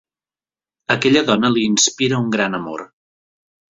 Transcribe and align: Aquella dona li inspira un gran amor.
Aquella 0.95 1.23
dona 1.29 1.53
li 1.57 1.67
inspira 1.73 2.23
un 2.23 2.33
gran 2.37 2.61
amor. 2.63 2.85